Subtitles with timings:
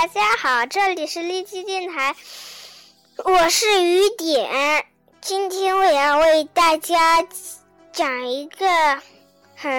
[0.00, 2.16] 大家好，这里是荔枝电台，
[3.22, 4.86] 我是雨点。
[5.20, 7.28] 今天我要为大家
[7.92, 8.66] 讲一个
[9.56, 9.70] 很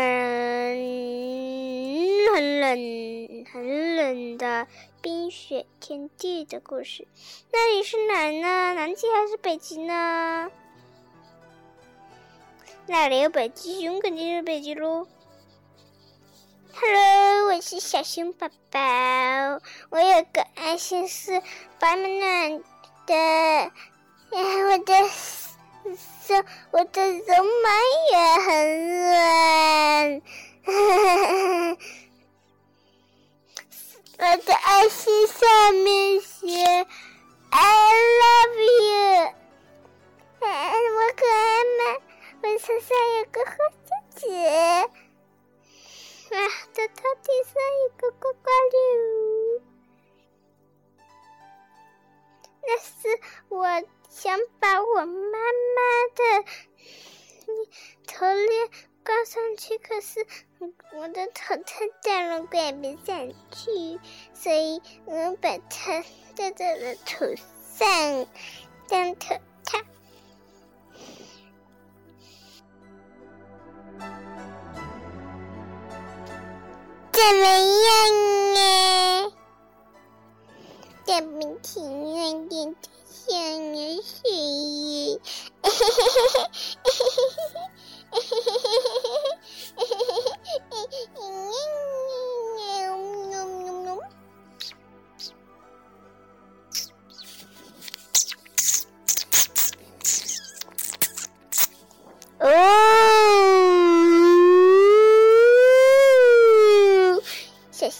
[2.36, 4.68] 很冷、很冷的
[5.01, 7.07] 冰雪天地的故事。
[7.51, 8.75] 那里是哪呢？
[8.75, 10.51] 南极还是北极呢？
[12.85, 15.07] 那里有北极熊，肯定是北极喽。
[16.83, 18.79] Hello，我是小熊宝宝，
[19.91, 21.39] 我有个爱心是
[21.77, 22.63] 白暖暖
[23.05, 23.71] 的，
[24.31, 25.07] 我的
[26.25, 27.69] 手，我的绒毛
[28.11, 28.17] 也
[28.47, 28.49] 很
[28.97, 30.21] 软，
[34.17, 36.66] 我的爱心上面写
[37.52, 39.33] I love you，
[40.39, 40.47] 我
[41.16, 42.01] 可爱吗？
[42.41, 43.53] 我身上有个红
[43.85, 44.25] 戒指。
[46.31, 46.37] 啊，
[46.71, 49.61] 在头顶上一个呱呱溜，
[52.63, 55.39] 那是我想把我妈
[55.75, 55.77] 妈
[56.15, 56.21] 的
[58.07, 58.69] 头链
[59.03, 60.25] 挂上去，可是
[60.93, 63.99] 我的头太大了，挂不上去，
[64.33, 66.03] 所以我把它
[66.35, 68.27] 戴在了头上。
[68.88, 69.35] 当头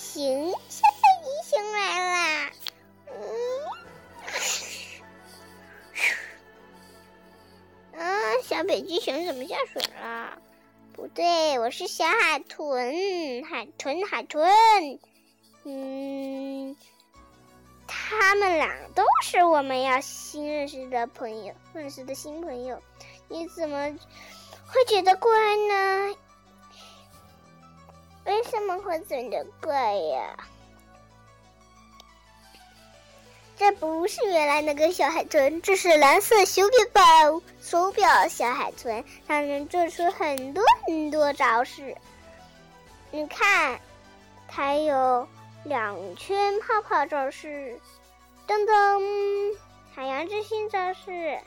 [0.02, 2.52] 小熊，小北极熊来啦！
[7.94, 8.04] 嗯，啊，
[8.44, 10.42] 小北极熊怎么下水了？
[10.94, 14.52] 不对，我是小海豚，海豚，海豚。
[15.66, 16.76] 嗯，
[17.88, 22.82] 他们俩都是我们要新认识的朋友，认识的新朋友。
[23.28, 23.96] 你怎么
[24.66, 25.30] 会觉得怪
[25.68, 26.16] 呢？
[28.26, 30.38] 为什么会觉得怪呀？
[33.58, 41.96] 这不是原来那个小海豚，这是蓝色手表手表小海豚，它能做出很多很多招式。
[43.12, 43.80] 你看，
[44.48, 45.28] 它有
[45.64, 47.80] 两圈泡泡招式，
[48.48, 49.58] 噔噔，
[49.94, 51.40] 海洋之心招式，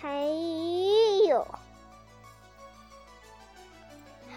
[0.00, 0.26] 还
[1.26, 1.46] 有。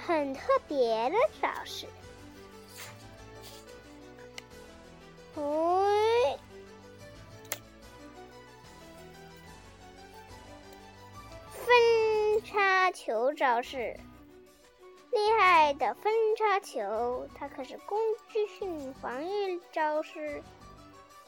[0.09, 1.85] 很特别的招式，
[5.35, 6.35] 哎，
[11.51, 13.95] 分叉球招式，
[15.11, 17.99] 厉害的分叉球，它可是攻
[18.33, 20.41] 击性防御招式，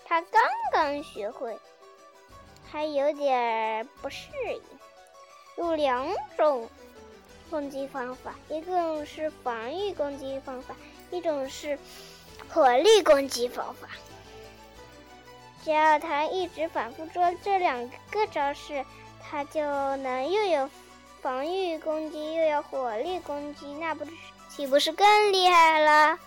[0.05, 0.41] 他刚
[0.73, 1.55] 刚学会，
[2.71, 4.61] 还有点不适应，
[5.57, 6.67] 有两种。
[7.51, 10.73] 攻击方法，一种是防御攻击方法，
[11.11, 11.77] 一种是
[12.49, 13.89] 火力攻击方法。
[15.63, 18.83] 只要他一直反复做这两个招式，
[19.21, 19.61] 他就
[19.97, 20.69] 能又有
[21.21, 24.07] 防御攻击，又有火力攻击，那不
[24.49, 26.17] 岂不是更厉害了？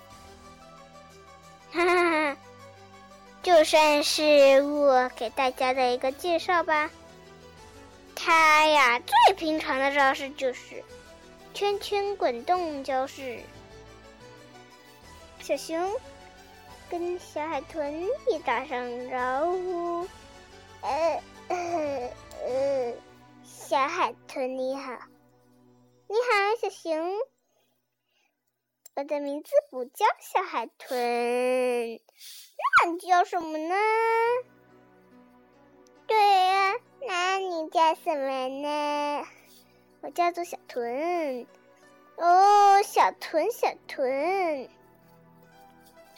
[1.72, 2.36] 哈哈哈！
[3.42, 6.90] 就算是我给大家的一个介绍吧。
[8.14, 10.84] 他呀，最平常的招式就是。
[11.54, 13.38] 圈圈滚动招式，
[15.38, 15.88] 小熊
[16.90, 20.08] 跟小海豚也打声招呼。
[20.80, 22.94] 呃呃，
[23.44, 24.98] 小海豚你好，
[26.08, 27.20] 你好，小熊。
[28.96, 32.00] 我的名字不叫小海豚，
[32.82, 33.76] 那你叫什么呢？
[36.08, 36.74] 对呀，
[37.06, 39.24] 那你叫什么呢？
[40.04, 41.46] 我叫做小豚，
[42.16, 44.68] 哦，小豚，小豚，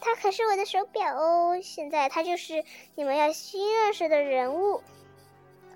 [0.00, 1.60] 它可是我的手表哦。
[1.62, 2.64] 现在它就是
[2.96, 4.82] 你们要新认识的人物。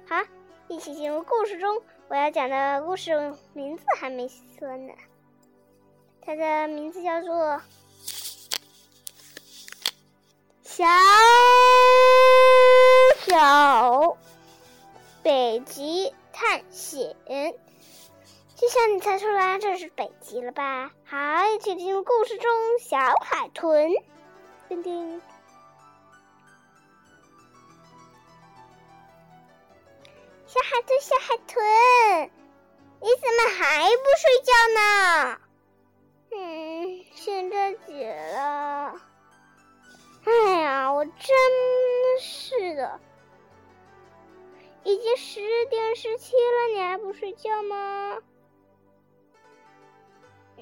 [0.09, 0.25] 好，
[0.67, 1.81] 一起进入故事中。
[2.09, 4.27] 我要讲的故事名字还没
[4.59, 4.93] 说呢，
[6.21, 7.33] 它的名字叫做
[10.65, 10.85] 《小
[13.25, 14.19] 小
[15.23, 17.15] 北极探险》。
[18.61, 20.91] 就像你猜出来这是北极了吧？
[21.07, 21.17] 好，
[21.49, 23.91] 一起进入故事中，小海豚。
[24.69, 25.23] 叮叮，
[30.47, 32.31] 小海豚，小海豚，
[33.01, 35.41] 你怎么还不睡觉呢？
[36.33, 39.01] 嗯，现在几了？
[40.27, 41.15] 哎呀，我真
[42.21, 43.01] 是的，
[44.85, 45.41] 已经十
[45.71, 48.19] 点十七了，你还不睡觉吗？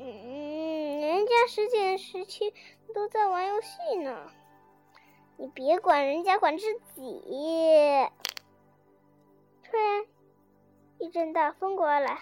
[0.01, 2.55] 嗯，人家十点十七
[2.95, 4.31] 都在玩游戏呢，
[5.37, 7.21] 你别管人家，管自己。
[9.65, 10.07] 突然，
[10.99, 12.17] 一阵大风刮来，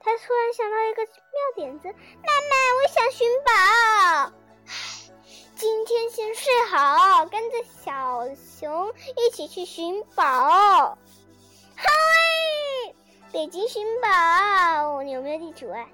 [0.00, 1.12] 他突然想到一个妙
[1.54, 4.32] 点子：妈妈，我想寻宝。
[5.54, 10.98] 今天先睡好，跟着小熊一起去寻宝。
[11.76, 11.86] 嗨，
[13.32, 15.88] 北极寻宝，你有没有地图啊？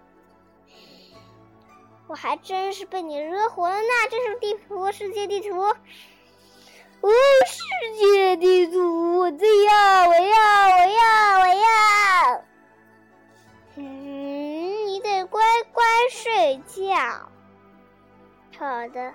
[2.06, 3.92] 我还真是被你惹火了呢！
[4.10, 5.58] 这是地图，世界地图。
[5.60, 7.10] 哦，
[7.46, 10.20] 世界地图，我最要，我要，
[10.68, 12.44] 我要，我要。
[13.76, 15.42] 嗯，你得乖
[15.72, 16.94] 乖睡觉。
[18.58, 19.14] 好的。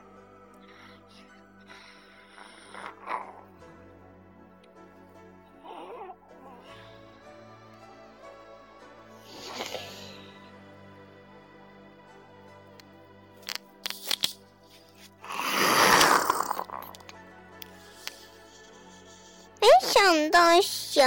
[20.92, 21.04] 小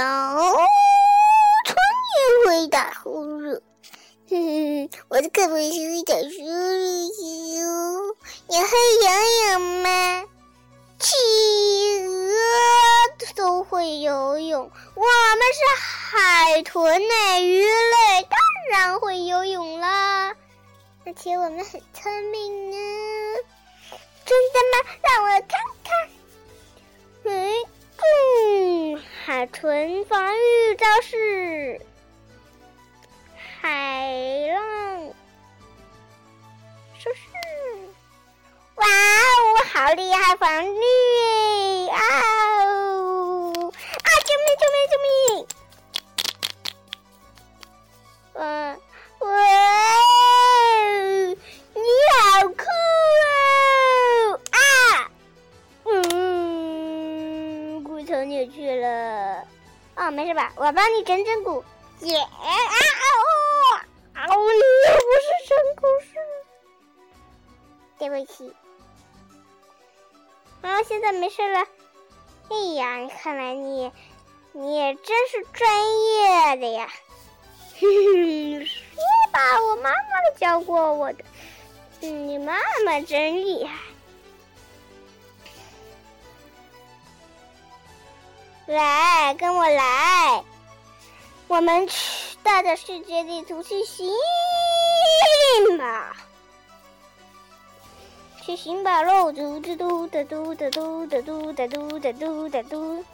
[1.65, 1.75] 春
[2.15, 3.59] 也会打呼噜，
[4.29, 8.15] 哼，我可不可以会打呼噜？
[8.47, 8.69] 你会
[9.03, 9.07] 游
[9.51, 10.23] 泳吗？
[10.99, 11.11] 企
[12.07, 12.07] 鹅
[13.35, 18.39] 都会游泳，我们是海豚呢，鱼类当
[18.71, 20.33] 然会游泳啦，
[21.05, 22.77] 而且我们很聪明呢。
[24.25, 24.77] 真的吗？
[25.01, 25.59] 让我看
[29.51, 31.81] 纯防御招式，
[33.61, 35.13] 海浪
[36.97, 37.19] 收势！
[38.75, 40.79] 哇哦，好厉害，防御！
[60.33, 60.51] 吧？
[60.55, 61.63] 我帮你整整骨。
[62.01, 63.17] 耶啊哦！
[64.13, 66.13] 啊，你又不是整骨师，
[67.97, 68.53] 对不起。
[70.61, 71.65] 啊，现在没事了。
[72.49, 73.91] 哎呀，看来你
[74.51, 75.69] 你也真是专
[76.03, 76.89] 业的呀。
[77.79, 78.75] 哼哼，说
[79.31, 79.39] 吧，
[79.69, 81.23] 我妈妈教过我的。
[82.01, 83.77] 你妈妈真厉害。
[88.65, 90.43] 来，跟我来，
[91.47, 94.07] 我们去带着世界地图去寻
[95.77, 96.15] 吧，
[98.41, 99.33] 去寻宝喽！
[99.33, 103.05] 嘟嘟嘟的嘟的嘟的嘟的嘟的嘟的嘟。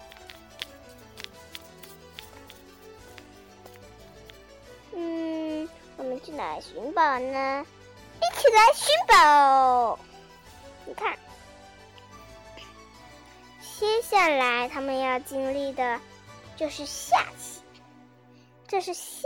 [4.94, 7.66] 嗯，我们去哪寻宝呢？
[8.22, 9.98] 一起来寻宝！
[10.86, 11.18] 你看。
[13.80, 16.02] 接下来他们要经历的，
[16.58, 17.62] 就是下集。
[18.68, 19.24] 这是上，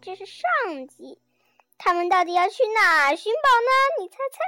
[0.00, 1.18] 这是上集。
[1.76, 4.00] 他们到底要去哪寻宝呢？
[4.00, 4.38] 你猜猜。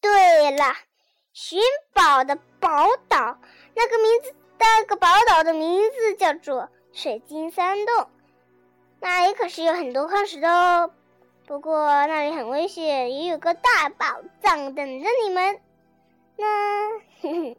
[0.00, 0.76] 对了，
[1.32, 1.60] 寻
[1.92, 3.40] 宝的宝岛，
[3.74, 8.08] 那个名字，那个宝岛的名字叫做水晶山洞。
[9.00, 10.92] 那里可是有很多矿石的哦。
[11.44, 15.60] 不过那里很危险，也有个大宝藏等着你们。
[16.36, 17.00] 那。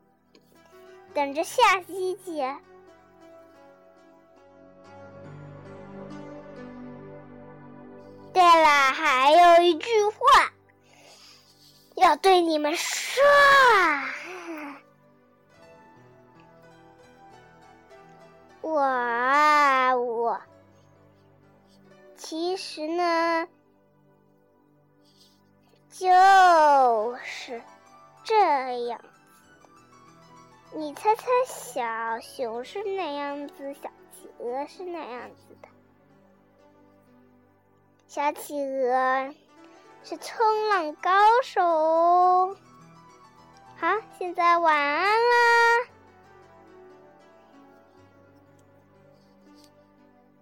[1.13, 2.60] 等着下期见。
[8.34, 10.51] 对了，还有一句话
[11.96, 13.24] 要对你们说。
[18.62, 20.39] 我啊，我
[22.15, 23.48] 其实呢，
[25.89, 27.60] 就是
[28.27, 29.00] 这样。
[30.74, 33.74] 你猜猜，小熊是那样子？
[33.74, 35.69] 小企鹅是那样子的？
[38.10, 39.34] 小企鹅
[40.03, 41.10] 是冲浪高
[41.41, 42.57] 手。
[43.77, 43.88] 好，
[44.19, 45.88] 现在晚安啦。